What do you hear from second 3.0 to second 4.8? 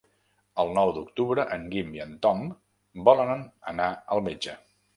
volen anar al metge.